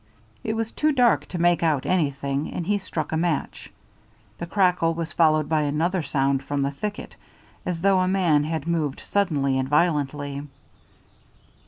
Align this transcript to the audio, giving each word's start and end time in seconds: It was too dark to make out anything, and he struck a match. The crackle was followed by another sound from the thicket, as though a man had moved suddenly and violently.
It 0.43 0.55
was 0.55 0.71
too 0.71 0.91
dark 0.91 1.27
to 1.27 1.37
make 1.37 1.61
out 1.61 1.85
anything, 1.85 2.51
and 2.51 2.65
he 2.65 2.79
struck 2.79 3.11
a 3.11 3.17
match. 3.17 3.71
The 4.39 4.47
crackle 4.47 4.95
was 4.95 5.11
followed 5.13 5.47
by 5.47 5.61
another 5.61 6.01
sound 6.01 6.41
from 6.41 6.63
the 6.63 6.71
thicket, 6.71 7.15
as 7.67 7.81
though 7.81 7.99
a 7.99 8.07
man 8.07 8.45
had 8.45 8.65
moved 8.65 8.99
suddenly 8.99 9.59
and 9.59 9.69
violently. 9.69 10.41